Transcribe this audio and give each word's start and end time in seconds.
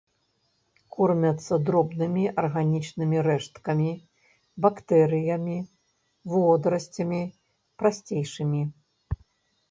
Кормяцца 0.93 1.57
дробнымі 1.65 2.23
арганічнымі 2.43 3.17
рэшткамі, 3.27 3.91
бактэрыямі, 4.65 5.57
водарасцямі, 6.33 7.21
прасцейшымі. 7.83 8.63